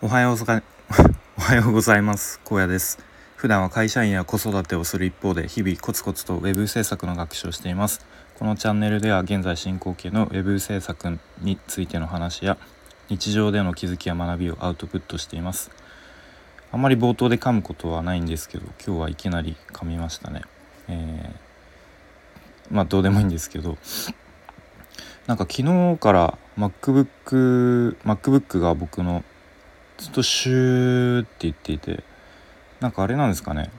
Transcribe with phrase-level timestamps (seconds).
[0.00, 0.62] おはようござい
[1.36, 2.38] おはようございます。
[2.44, 3.00] 高野です。
[3.34, 8.06] 普段は会社員や子育てをする一方で日々コツコツと web 制作の学習をしています。
[8.38, 12.56] このチャンネルでは現在進行形の web 制作についての話や
[13.08, 15.72] 日常での気づきや学びをアウトプットしています。
[16.70, 20.42] あまり冒頭で噛むことはないんですけど今日はいきなり噛みましたね。
[20.86, 23.76] えー、まあどうでもいいんですけど
[25.26, 29.24] なんか昨日から MacBook MacBook が僕の
[29.98, 32.02] ずっとシューって言っていて
[32.80, 33.70] なんかあれなんですかね。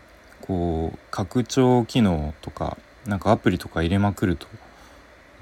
[0.42, 4.48] こう拡張機能とかなんかアプリとか入れまくると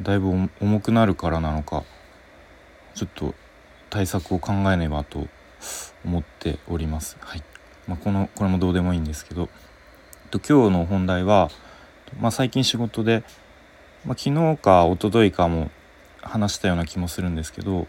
[0.02, 1.84] だいぶ重くなるからなのか
[2.94, 3.34] ちょっと
[3.90, 5.27] 対策を考えねばと
[6.05, 7.17] 思っております。
[7.20, 7.44] はい。
[7.88, 9.50] まあ、このこれもどうでもいいんですけど。
[10.30, 11.50] と今日の本題は、
[12.20, 13.23] まあ、最近仕事で、
[14.05, 15.72] まあ、昨日か一昨日かも
[16.22, 17.88] 話したような気もするんですけど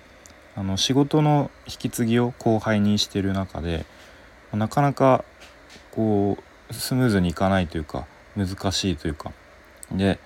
[0.59, 3.87] あの仕事の引き継ぎを後輩にしてる中で
[4.53, 5.25] なかなか
[5.92, 6.37] こ
[6.69, 8.06] うスムーズにいかないというか
[8.37, 9.33] 難しいというか
[9.92, 10.19] で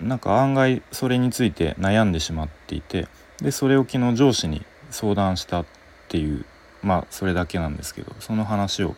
[0.00, 3.06] なんか案外それについて悩んでしまっていて
[3.40, 5.66] でそれを昨日上司に相談したっ
[6.08, 6.44] ていう
[6.82, 8.96] まあそれだけなんですけどその話を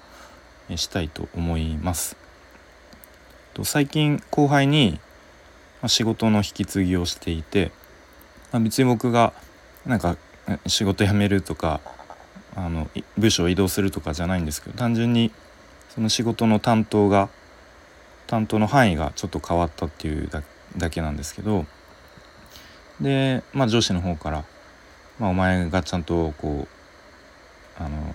[0.75, 2.16] したいと思います。
[3.52, 5.00] と最近後輩に
[5.86, 7.72] 仕事の引き継ぎをしていて
[8.52, 9.32] まあ、別に僕が
[9.86, 10.16] なんか
[10.66, 11.80] 仕事辞めるとか
[12.56, 15.30] あの部署を移動するとかじゃないんですけど単純に
[15.94, 17.28] その仕事の担当が
[18.27, 20.28] 担当の範囲がちょっと変わったっていう
[20.77, 21.66] だけなんですけど
[23.00, 24.44] でまあ上司の方から、
[25.19, 26.69] まあ、お前がちゃんとこ
[27.78, 28.14] うあの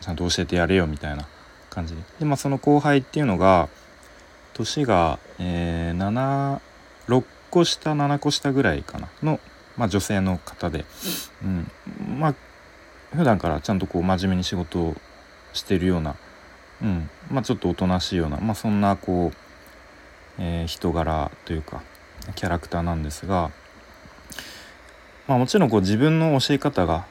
[0.00, 1.28] ちゃんと教えてやれよみたいな
[1.70, 2.02] 感じで。
[2.18, 3.68] で、まあ、その後輩っていうのが
[4.54, 6.60] 年が、えー、
[7.08, 9.38] 76個下7個下ぐらいかなの
[9.76, 10.84] まあ、女性の方で、
[11.42, 11.70] うん、
[12.18, 12.34] まあ
[13.16, 14.96] 普段からちゃんとこう真面目に仕事を
[15.52, 16.16] してるような、
[16.82, 17.10] うん。
[17.30, 19.36] まあ、ちょっとおとなしいような、まあ、そんなこう、
[20.38, 21.82] えー、人柄というか
[22.34, 23.50] キャラクターなんですが、
[25.28, 27.04] まあ、もちろんこう自分の教え方が、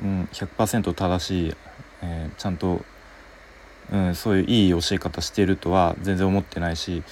[0.00, 1.56] うん、100%正しい、
[2.02, 2.84] えー、ちゃんと、
[3.92, 7.02] うん、そういういい教え方してるとは全然思ってないし。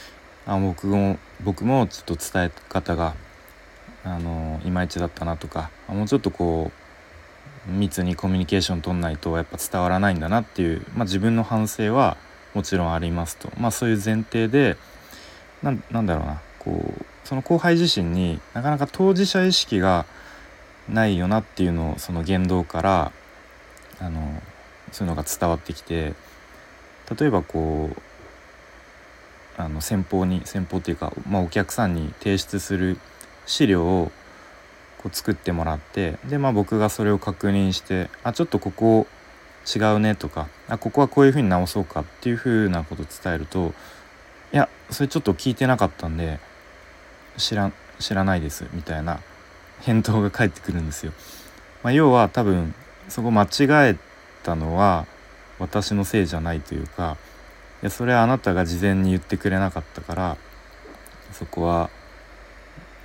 [0.49, 3.17] あ僕も僕もちょっと伝え方が
[4.07, 6.71] あのいまいちだったなとかもうちょっとこ
[7.69, 12.17] う密にコミュニケーション取んないとやっぱ伝わらないんだなっていう、まあ、自分の反省は
[12.55, 14.77] もちろんありますと、まあ、そういう前提で
[15.63, 20.07] なんだろうなこうその後輩自身になかなか当事者意識が
[20.89, 23.13] ないよなっていうのをその言動から
[23.99, 24.41] あの
[24.93, 26.15] そういうのが伝わってきて
[27.19, 28.01] 例えばこう
[29.61, 32.99] あの先方に先方っていうか、まあ、お客さんに提出する
[33.47, 34.13] 資料を
[34.99, 39.07] こう作ってもらってでまあ僕がそれを確認してあちょっとここ
[39.75, 43.73] 違うねとかあここはこういうふうに直そうかっていうふうなこと伝えると
[44.53, 46.39] いやそれちょっと聞いてなかったんで
[47.37, 49.21] 知ら知らないですみたいな
[49.81, 51.13] 返答が返ってくるんですよ。
[51.83, 52.75] まあ、要は多分
[53.09, 53.97] そこ間違え
[54.43, 55.07] たのは
[55.59, 57.17] 私のせいじゃないというか
[57.83, 60.37] いやそれはあなたが事前に言ってくれなかったから
[61.33, 61.91] そこは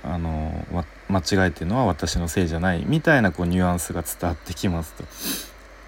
[0.04, 0.66] あの
[1.08, 5.04] 間違えてるのは私のせいじゃないみたいなこうニュアンスが伝わってきますと。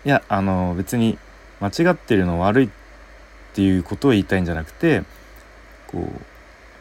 [0.04, 1.18] いやあの別に
[1.60, 2.68] 間違ってるの悪いっ
[3.54, 5.02] ていうことを言いたいんじゃなくて
[5.86, 6.02] こう、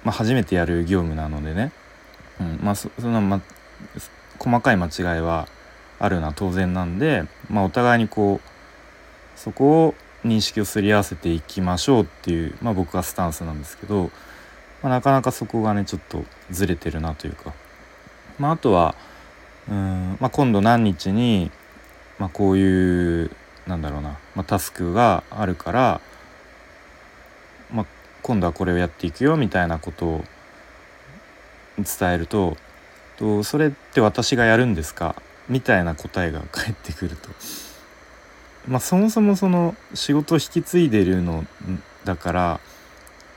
[0.04, 1.72] まあ、初めてやる業務なのでね、
[2.40, 3.42] うんまあ、そその、ま、
[4.40, 5.48] 細かい間違いは
[6.00, 9.96] あるのは当然なんで、まあ、お互いにこうそこを
[10.26, 14.12] 認識をすり合わせていきましょうっていう、まあ、僕はスタンスなんですけど。
[14.84, 17.54] まあ、なかなかそこがねちょっとずれてるなというか、
[18.38, 18.96] まあ、あとは
[19.70, 21.50] うん、まあ、今度何日に、
[22.20, 23.32] まあ、こういう
[23.66, 26.02] なんだろうな、まあ、タスクがあるから、
[27.72, 27.86] まあ、
[28.22, 30.24] 今度はこれをやっていくよみたいなことを
[31.78, 32.58] 伝えると
[33.18, 35.16] とそれって私がやるんですか？
[35.48, 37.30] みたいな答えが返ってくると。
[38.68, 41.46] まあ、そもそもその仕事を引き継いでるの
[42.06, 42.60] だから、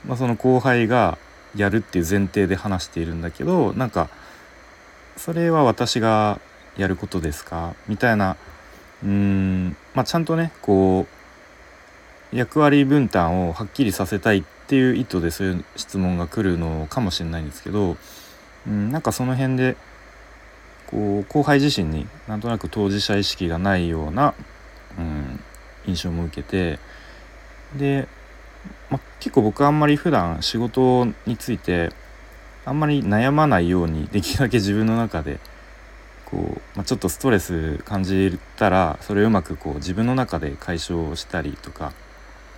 [0.05, 1.17] まあ、その後輩が
[1.57, 4.09] やるっていう前提で話しているんだけどなんか
[5.17, 6.39] それは私が
[6.77, 7.73] やることですか？
[7.87, 8.37] みたいな
[9.03, 11.07] うーんまあちゃんとねこ
[12.31, 17.97] う役割分担をはっきりさせたいっていう意図でそういう質問が来るのかもしれないんですけど
[18.67, 19.75] うんなんかその辺で
[20.87, 24.35] こう後輩自身になんとなく当事者意識がないような、
[24.97, 25.39] うん、
[25.87, 26.79] 印象も受けて
[27.75, 28.07] で
[28.89, 31.91] ま、結構僕あんまり普段仕事について
[32.65, 35.39] あんまり悩まないようにできるだけ自分の中で
[36.25, 41.93] こう、ま、ちょっとストレス感じたらそれをうまくこう自分の中で解消したりとか、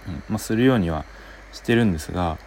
[0.07, 1.05] うんま、するようには
[1.53, 2.37] してるんですが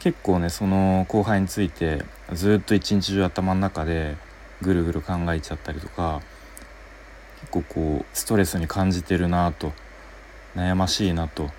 [0.00, 4.16] 結構ねその後輩についてずっと一日中頭の中で
[4.62, 6.20] ぐるぐる考えちゃったりとか
[7.40, 9.72] 結構こうストレスに感じてるなと
[10.56, 11.50] 悩ましいなと。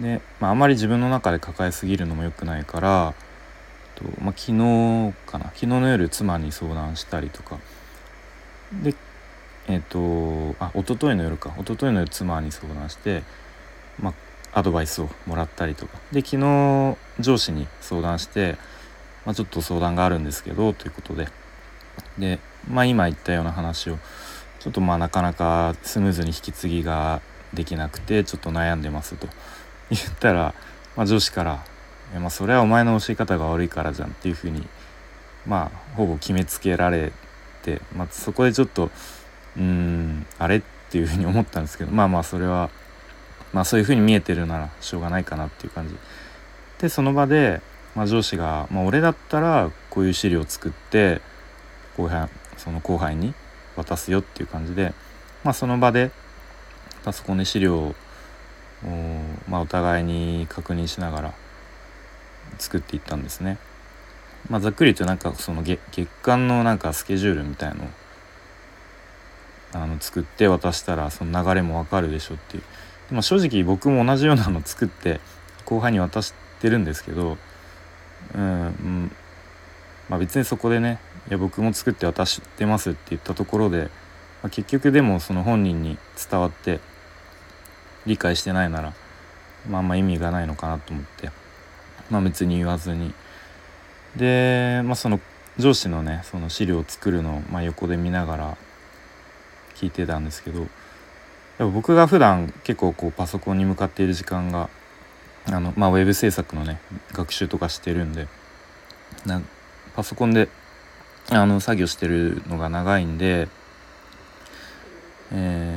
[0.00, 3.14] で、まあ、あまり自分の中で抱えすぎるのも良くないから
[3.94, 5.46] と、まあ、昨日かな。
[5.46, 7.58] 昨日の夜妻に相談したりとか。
[8.82, 8.94] で
[9.68, 11.54] えっ、ー、とあ一昨日の夜か。
[11.58, 13.22] 一昨日の夜妻に相談して、
[14.00, 14.14] ま
[14.52, 15.98] あ、アドバイスをもらったりとか。
[16.12, 18.56] で昨日上司に相談して、
[19.26, 21.28] まあ、ちょっと相談があるんですけどということで。
[22.18, 22.38] で、
[22.68, 23.98] まあ、今言ったような話を
[24.60, 27.20] ちょっとまあなかなかスムーズに引き継ぎが
[27.54, 29.28] できなくてちょっと悩んでますと。
[29.90, 30.54] 言ったら、
[30.96, 31.64] まあ、上司から
[32.18, 34.66] 「まあ、それはお前の教え方が悪いからじゃん」っていうふうに
[35.46, 37.12] まあほぼ決めつけられ
[37.62, 38.90] て、まあ、そこでちょっと
[39.56, 42.70] うんあれっていうふうに思ったんですけどまあまあそれは
[43.52, 45.96] まあそういうふうに見えてるならしょうがないかなっていう感じ。
[46.78, 47.60] でその場で、
[47.94, 51.20] まあ、上司が、まあ、俺だったらこういう資料を作って
[51.96, 53.34] 後輩その後輩に
[53.76, 54.94] 渡すよっていう感じで、
[55.44, 56.10] まあ、その場で
[57.04, 57.94] パソコンで資料を
[59.48, 61.34] まあ、お互いに確認しながら
[62.58, 63.58] 作っていったんですね。
[64.48, 65.78] まあ、ざっくり言うとなんかその月
[66.22, 67.88] 間のなんかスケジュールみたいのを
[69.72, 72.62] あの作って渡したらその流れもわかるでしょっていう。
[73.10, 75.20] でも正直僕も同じようなの作って
[75.64, 77.36] 後輩に渡してるんですけど
[78.34, 79.12] うん、うん。
[80.08, 80.98] まあ、別にそこでね
[81.28, 83.82] いや僕も作って渡してますって言ったところで、
[84.42, 85.98] まあ、結局でもその本人に
[86.30, 86.80] 伝わって
[88.06, 88.92] 理解してないなら、
[89.68, 91.30] まあ、あんま意味がないのかなと思って、
[92.10, 93.12] まあ、別に言わずに。
[94.16, 95.20] で、まあ、その
[95.58, 98.56] 上司のねその資料を作るのを、まあ、横で見ながら
[99.74, 100.66] 聞いてたんですけど
[101.70, 104.70] 僕が普段結構こうパソコンに向かっている時間が
[105.46, 106.80] あの、まあ、ウェブ制作のね
[107.12, 108.26] 学習とかしてるんで
[109.26, 109.42] な
[109.94, 110.48] パソコンで
[111.30, 113.48] あの作業してるのが長いんで、
[115.32, 115.69] えー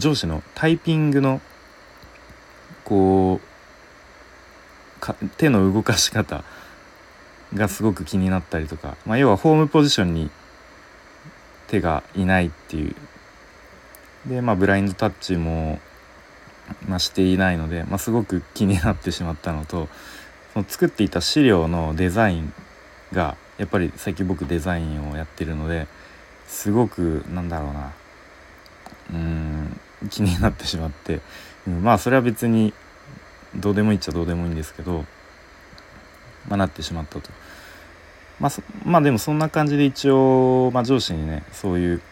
[0.00, 1.40] 上司のタイピングの
[2.84, 6.42] こう手の動かし方
[7.54, 10.30] がすごく気になったりとか、まあ、要はホームポジションに
[11.68, 12.94] 手がいないっていう。
[14.26, 15.78] でまあブラインドタッチも、
[16.86, 19.88] まあ、していないので、まあ、すごく気になってしまったのと
[20.52, 22.52] その作っていた資料のデザイン
[23.12, 25.86] がやっぱり最近僕デザインをやってるので
[26.46, 27.92] すごくなんだろうな。
[29.12, 29.80] うん。
[30.08, 31.20] 気になってしまって、
[31.66, 32.72] うん、まあそれは別に
[33.54, 35.04] どうでもいいっちゃどうでもいいんですけど、
[36.48, 37.30] まあ、なってしまったと。
[38.38, 38.52] まあ、
[38.84, 42.02] まあでもそんな感じで一応、まあ、上司にねそういう、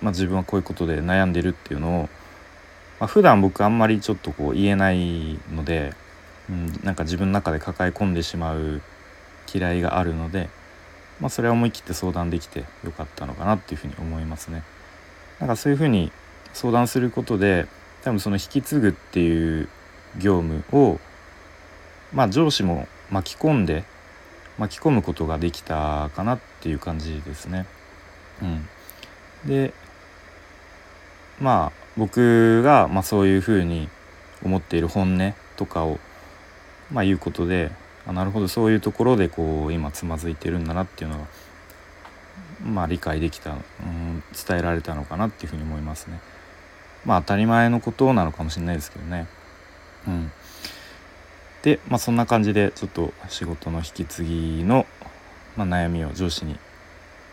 [0.00, 2.08] まあ、自分はこういうことで悩んでるっていうのを、
[3.00, 5.92] まあ、普段僕あんまりちょっとこう言えないので、
[6.48, 8.80] うん、なんか自分の中で抱え込んでしまう
[9.52, 10.48] 嫌いがあるので、
[11.20, 14.62] まあ、それは思い切って相談できてよかったのかなっていうふうに思いますね。
[15.38, 16.12] なんかそういうふうに
[16.54, 17.66] 相談することで
[18.02, 19.68] 多分その引き継ぐっていう
[20.18, 20.98] 業務を
[22.12, 23.84] まあ上司も巻き込んで
[24.58, 27.66] 巻き込むことができたかなっていう感じですね。
[28.42, 28.68] うん、
[29.46, 29.72] で
[31.40, 33.88] まあ僕が、まあ、そういうふうに
[34.44, 35.98] 思っている本音とかを、
[36.92, 37.70] まあ、言うことで
[38.06, 41.26] あなるほどそういうところでこう今つまずいてるんだなっていうのが
[42.64, 46.20] まあ、理解できた、うん、伝えられたのかなっていうふうに思いますね。
[47.04, 49.26] まあ当たり前のことなのかもしれないですけどね。
[50.06, 50.32] うん、
[51.62, 54.86] で、まあ、そんな感じでちょっと仕事の引き継ぎの、
[55.56, 56.58] まあ、悩みを上司に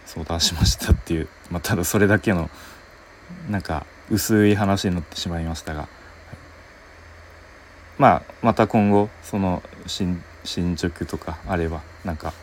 [0.05, 2.49] 相談しましたっていう、 まあ、ただそれだけの
[3.49, 5.87] なんか薄い話になってしまいましたが、
[7.97, 10.23] まあまた今後その進
[10.75, 12.33] 捗とかあればなんか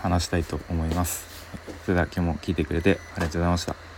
[0.00, 1.26] 話したいと思います。
[1.84, 3.93] それでは今日も聞いてくれてありがとうございました。